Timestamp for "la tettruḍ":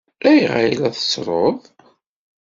0.79-1.59